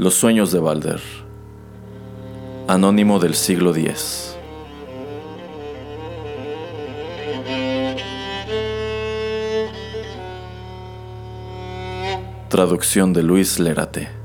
Los 0.00 0.14
sueños 0.14 0.50
de 0.50 0.60
Balder. 0.60 0.98
Anónimo 2.66 3.18
del 3.18 3.34
siglo 3.34 3.76
X. 3.76 4.34
Traducción 12.48 13.12
de 13.12 13.22
Luis 13.22 13.58
Lerate. 13.60 14.19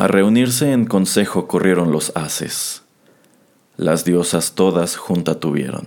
A 0.00 0.08
reunirse 0.08 0.72
en 0.72 0.86
consejo 0.86 1.46
corrieron 1.46 1.92
los 1.92 2.16
haces. 2.16 2.84
Las 3.76 4.06
diosas 4.06 4.52
todas 4.54 4.96
junta 4.96 5.38
tuvieron. 5.40 5.86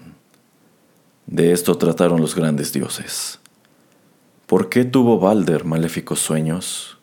De 1.26 1.52
esto 1.52 1.80
trataron 1.80 2.22
los 2.22 2.36
grandes 2.36 2.72
dioses. 2.74 3.40
¿Por 4.46 4.70
qué 4.70 4.86
tuvo 4.86 5.18
Balder 5.18 5.66
maléficos 5.66 6.20
sueños? 6.20 7.00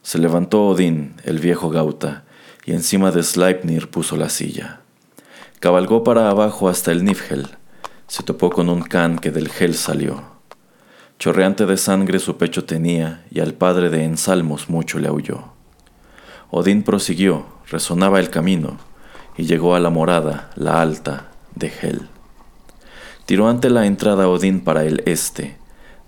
Se 0.00 0.18
levantó 0.18 0.68
Odín, 0.68 1.16
el 1.24 1.38
viejo 1.38 1.68
Gauta, 1.68 2.24
y 2.64 2.72
encima 2.72 3.10
de 3.10 3.22
Sleipnir 3.22 3.90
puso 3.90 4.16
la 4.16 4.30
silla. 4.30 4.80
Cabalgó 5.58 6.02
para 6.02 6.30
abajo 6.30 6.70
hasta 6.70 6.92
el 6.92 7.04
Nifgel. 7.04 7.46
Se 8.06 8.22
topó 8.22 8.48
con 8.48 8.70
un 8.70 8.80
can 8.80 9.18
que 9.18 9.30
del 9.32 9.50
gel 9.50 9.74
salió. 9.74 10.24
Chorreante 11.18 11.66
de 11.66 11.76
sangre 11.76 12.20
su 12.20 12.38
pecho 12.38 12.64
tenía, 12.64 13.26
y 13.30 13.40
al 13.40 13.52
padre 13.52 13.90
de 13.90 14.04
ensalmos 14.04 14.70
mucho 14.70 14.98
le 14.98 15.06
aulló. 15.08 15.59
Odín 16.52 16.82
prosiguió, 16.82 17.46
resonaba 17.68 18.18
el 18.18 18.28
camino, 18.28 18.78
y 19.36 19.44
llegó 19.44 19.76
a 19.76 19.80
la 19.80 19.88
morada, 19.90 20.50
la 20.56 20.82
alta, 20.82 21.30
de 21.54 21.72
Hel. 21.80 22.08
Tiró 23.24 23.48
ante 23.48 23.70
la 23.70 23.86
entrada 23.86 24.28
Odín 24.28 24.60
para 24.60 24.84
el 24.84 25.04
este, 25.06 25.56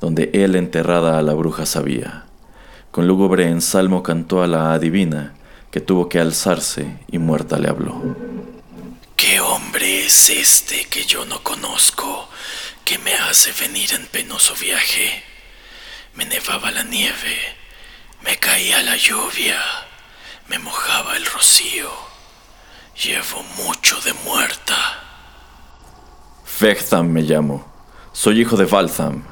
donde 0.00 0.30
él 0.34 0.56
enterrada 0.56 1.16
a 1.16 1.22
la 1.22 1.34
bruja 1.34 1.64
sabía. 1.64 2.24
Con 2.90 3.06
lúgubre 3.06 3.48
ensalmo 3.48 4.02
cantó 4.02 4.42
a 4.42 4.48
la 4.48 4.72
adivina, 4.72 5.34
que 5.70 5.80
tuvo 5.80 6.08
que 6.08 6.18
alzarse 6.18 6.98
y 7.06 7.18
muerta 7.18 7.58
le 7.58 7.68
habló. 7.68 8.16
¿Qué 9.14 9.40
hombre 9.40 10.06
es 10.06 10.28
este 10.28 10.86
que 10.90 11.04
yo 11.04 11.24
no 11.24 11.40
conozco, 11.44 12.28
que 12.84 12.98
me 12.98 13.14
hace 13.14 13.52
venir 13.52 13.92
en 13.94 14.06
penoso 14.06 14.54
viaje? 14.60 15.22
Me 16.16 16.24
nevaba 16.24 16.72
la 16.72 16.82
nieve, 16.82 17.36
me 18.24 18.36
caía 18.38 18.82
la 18.82 18.96
lluvia 18.96 19.56
me 20.52 20.58
mojaba 20.58 21.16
el 21.16 21.24
rocío. 21.24 21.90
Llevo 23.02 23.42
mucho 23.56 23.98
de 24.02 24.12
muerta. 24.12 24.76
Fechtham 26.44 27.08
me 27.08 27.22
llamo. 27.22 27.64
Soy 28.12 28.42
hijo 28.42 28.58
de 28.58 28.66
Valtham. 28.66 29.24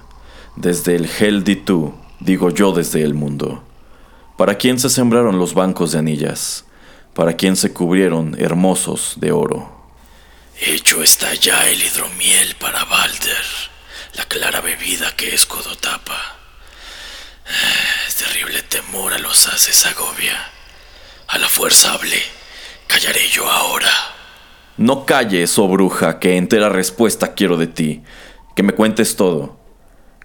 Desde 0.56 0.96
el 0.96 1.04
Hel 1.04 1.44
tú, 1.62 1.94
digo 2.20 2.48
yo 2.48 2.72
desde 2.72 3.02
el 3.02 3.12
mundo. 3.12 3.62
¿Para 4.38 4.56
quién 4.56 4.78
se 4.78 4.88
sembraron 4.88 5.38
los 5.38 5.52
bancos 5.52 5.92
de 5.92 5.98
anillas? 5.98 6.64
¿Para 7.12 7.34
quién 7.36 7.54
se 7.54 7.74
cubrieron 7.74 8.34
hermosos 8.40 9.16
de 9.16 9.30
oro? 9.32 9.90
Hecho 10.58 11.02
está 11.02 11.34
ya 11.34 11.68
el 11.68 11.82
hidromiel 11.82 12.54
para 12.54 12.84
Balder, 12.84 13.44
la 14.14 14.24
clara 14.24 14.62
bebida 14.62 15.14
que 15.16 15.34
escudo 15.34 15.76
tapa. 15.76 16.38
Es 18.08 18.14
terrible 18.14 18.62
temor 18.62 19.12
a 19.12 19.18
los 19.18 19.46
haces 19.48 19.84
agobia. 19.84 20.59
A 21.30 21.38
la 21.38 21.48
fuerza 21.48 21.92
hablé. 21.92 22.20
Callaré 22.88 23.28
yo 23.28 23.48
ahora. 23.48 23.90
No 24.76 25.06
calles, 25.06 25.56
oh 25.58 25.68
bruja, 25.68 26.18
que 26.18 26.36
entera 26.36 26.68
respuesta 26.68 27.34
quiero 27.34 27.56
de 27.56 27.68
ti. 27.68 28.02
Que 28.56 28.64
me 28.64 28.72
cuentes 28.72 29.14
todo. 29.14 29.60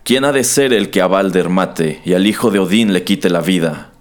¿Quién 0.04 0.26
ha 0.26 0.32
de 0.32 0.44
ser 0.44 0.74
el 0.74 0.90
que 0.90 1.02
a 1.02 1.08
Balder 1.08 1.50
mate 1.50 2.02
y 2.06 2.14
al 2.14 2.26
hijo 2.26 2.50
de 2.50 2.60
Odín 2.60 2.92
le 2.92 3.04
quite 3.04 3.30
la 3.30 3.42
vida? 3.42 3.92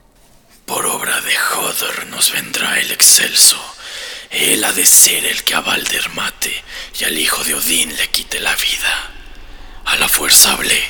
Por 0.64 0.86
obra 0.86 1.20
de 1.20 1.32
Hodor 1.58 2.06
nos 2.10 2.32
vendrá 2.32 2.80
el 2.80 2.90
excelso. 2.90 3.58
Él 4.30 4.64
ha 4.64 4.72
de 4.72 4.86
ser 4.86 5.26
el 5.26 5.44
que 5.44 5.54
a 5.54 5.60
Balder 5.60 6.08
mate 6.14 6.52
y 6.98 7.04
al 7.04 7.18
hijo 7.18 7.44
de 7.44 7.54
Odín 7.54 7.94
le 7.96 8.08
quite 8.08 8.40
la 8.40 8.54
vida. 8.54 9.10
A 9.84 9.96
la 9.96 10.08
fuerza 10.08 10.54
hablé. 10.54 10.80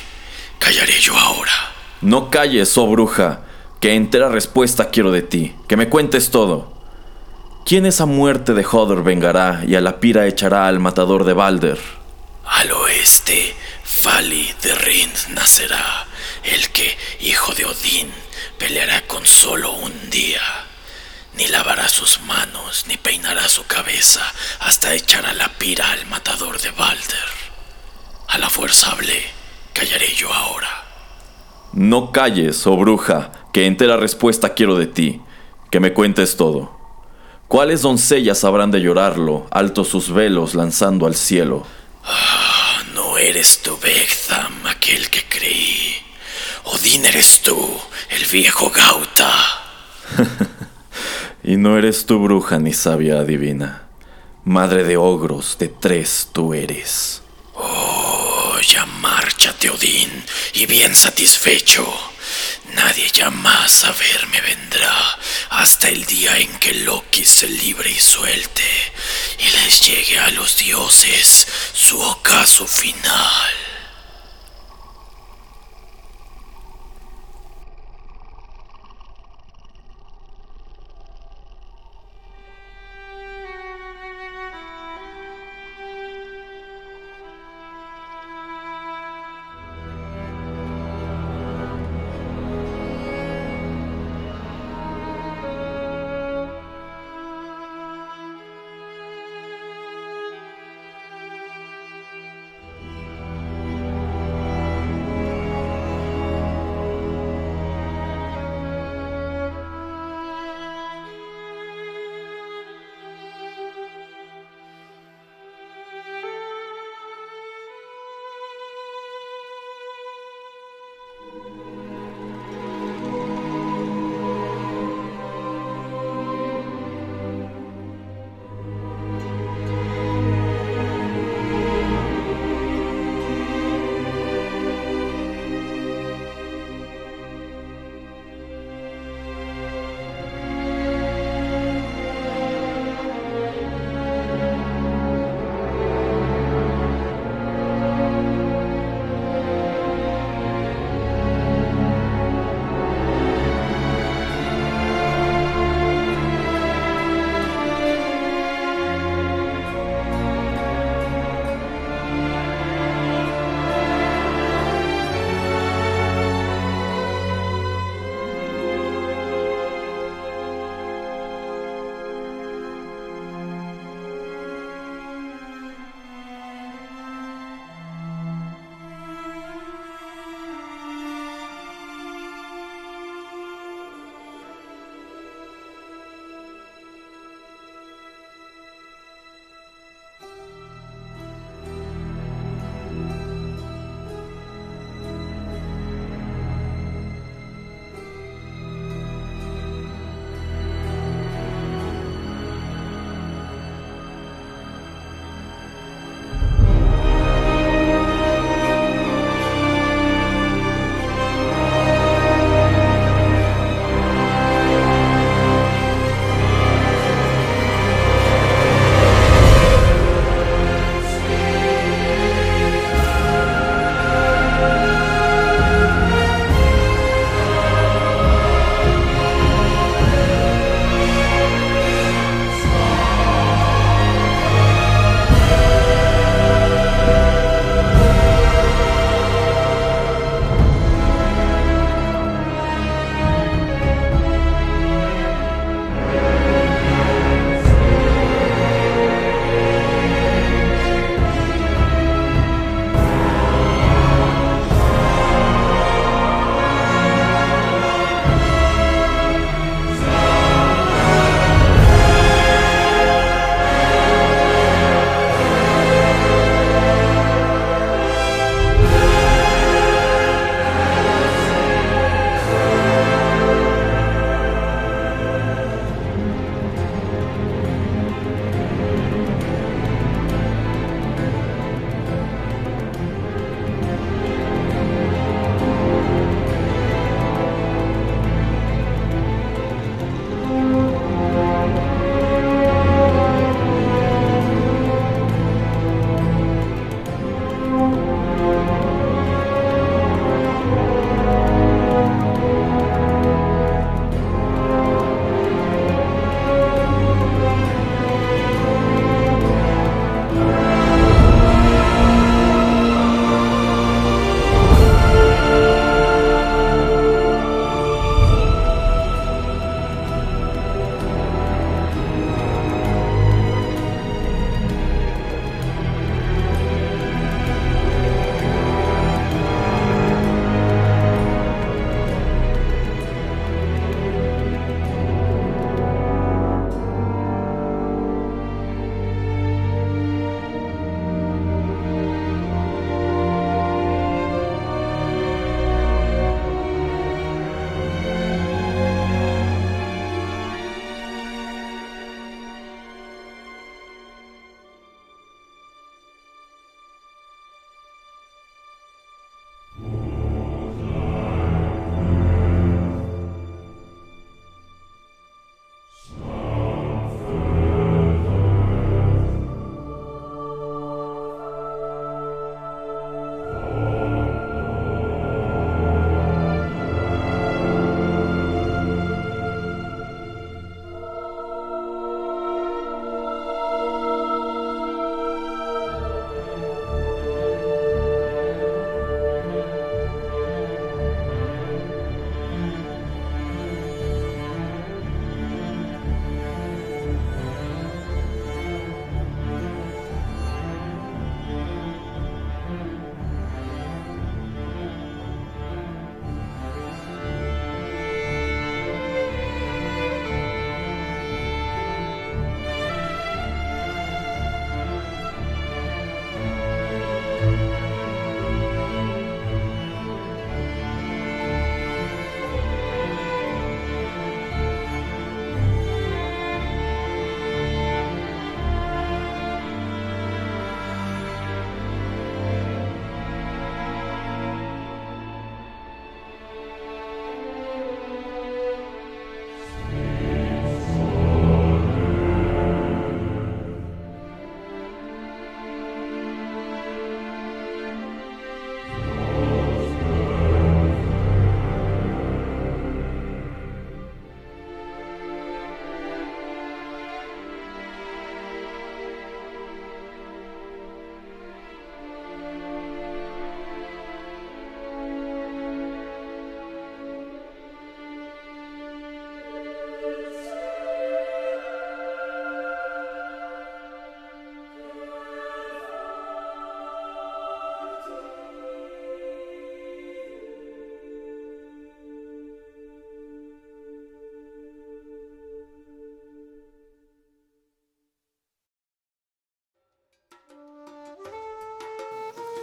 Callaré 0.60 1.00
yo 1.00 1.18
ahora. 1.18 1.72
No 2.00 2.30
calles, 2.30 2.78
oh 2.78 2.86
bruja, 2.86 3.40
que 3.84 3.92
entera 3.92 4.30
respuesta 4.30 4.88
quiero 4.88 5.10
de 5.10 5.20
ti, 5.20 5.54
que 5.68 5.76
me 5.76 5.90
cuentes 5.90 6.30
todo. 6.30 6.72
¿Quién 7.66 7.84
esa 7.84 8.06
muerte 8.06 8.54
de 8.54 8.64
Hodor 8.64 9.04
vengará 9.04 9.62
y 9.66 9.74
a 9.74 9.82
la 9.82 10.00
pira 10.00 10.26
echará 10.26 10.68
al 10.68 10.80
matador 10.80 11.24
de 11.24 11.34
Balder? 11.34 11.78
Al 12.46 12.72
oeste, 12.72 13.54
Fali 13.82 14.50
de 14.62 14.74
Rind 14.74 15.34
nacerá, 15.34 16.06
el 16.44 16.70
que, 16.70 16.96
hijo 17.20 17.52
de 17.52 17.66
Odín, 17.66 18.10
peleará 18.56 19.02
con 19.06 19.26
solo 19.26 19.72
un 19.72 19.92
día. 20.08 20.40
Ni 21.36 21.46
lavará 21.48 21.86
sus 21.90 22.22
manos, 22.22 22.86
ni 22.88 22.96
peinará 22.96 23.50
su 23.50 23.66
cabeza, 23.66 24.22
hasta 24.60 24.94
echar 24.94 25.26
a 25.26 25.34
la 25.34 25.50
pira 25.58 25.92
al 25.92 26.06
matador 26.06 26.58
de 26.58 26.70
Balder. 26.70 27.28
A 28.28 28.38
la 28.38 28.48
fuerza 28.48 28.92
hablé, 28.92 29.24
callaré 29.74 30.14
yo 30.14 30.32
ahora. 30.32 30.84
No 31.74 32.12
calles, 32.12 32.66
oh 32.66 32.78
bruja, 32.78 33.43
que 33.54 33.66
entera 33.66 33.96
respuesta 33.96 34.52
quiero 34.52 34.76
de 34.76 34.88
ti, 34.88 35.20
que 35.70 35.78
me 35.78 35.92
cuentes 35.92 36.36
todo. 36.36 36.76
¿Cuáles 37.46 37.82
doncellas 37.82 38.42
habrán 38.42 38.72
de 38.72 38.80
llorarlo, 38.80 39.46
altos 39.52 39.86
sus 39.86 40.12
velos 40.12 40.56
lanzando 40.56 41.06
al 41.06 41.14
cielo? 41.14 41.64
Ah, 42.02 42.82
no 42.94 43.16
eres 43.16 43.62
tú, 43.62 43.78
Begtham, 43.80 44.66
aquel 44.66 45.08
que 45.08 45.22
creí. 45.28 45.94
Odín 46.64 47.04
eres 47.04 47.42
tú, 47.42 47.56
el 48.10 48.26
viejo 48.26 48.72
Gauta. 48.74 49.32
y 51.44 51.56
no 51.56 51.78
eres 51.78 52.06
tú 52.06 52.18
bruja 52.18 52.58
ni 52.58 52.72
sabia 52.72 53.20
adivina. 53.20 53.84
Madre 54.42 54.82
de 54.82 54.96
ogros, 54.96 55.58
de 55.60 55.68
tres 55.68 56.30
tú 56.32 56.54
eres. 56.54 57.22
Oh, 57.54 58.56
ya 58.66 58.84
márchate, 58.84 59.70
Odín, 59.70 60.10
y 60.54 60.66
bien 60.66 60.92
satisfecho. 60.96 61.86
Nadie 62.72 63.10
jamás 63.14 63.84
a 63.84 63.92
verme 63.92 64.40
vendrá 64.40 65.18
hasta 65.50 65.88
el 65.88 66.04
día 66.06 66.38
en 66.38 66.58
que 66.58 66.74
Loki 66.74 67.24
se 67.24 67.48
libre 67.48 67.90
y 67.90 67.98
suelte 67.98 68.92
y 69.38 69.50
les 69.50 69.86
llegue 69.86 70.18
a 70.18 70.30
los 70.30 70.56
dioses 70.56 71.46
su 71.72 72.00
ocaso 72.00 72.66
final. 72.66 73.63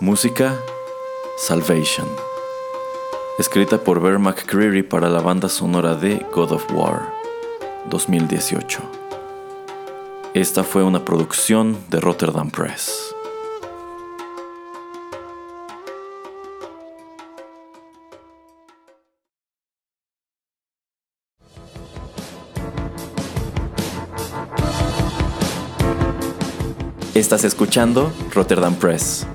Música 0.01 0.59
Salvation. 1.37 2.07
Escrita 3.37 3.77
por 3.77 4.01
Bear 4.01 4.17
McCreary 4.17 4.81
para 4.81 5.07
la 5.09 5.21
banda 5.21 5.47
sonora 5.47 5.93
de 5.93 6.25
God 6.33 6.53
of 6.53 6.65
War 6.73 7.13
2018. 7.91 8.81
Esta 10.33 10.63
fue 10.63 10.81
una 10.81 11.05
producción 11.05 11.77
de 11.91 11.99
Rotterdam 11.99 12.49
Press. 12.49 13.13
Estás 27.13 27.43
escuchando 27.43 28.11
Rotterdam 28.33 28.73
Press. 28.73 29.27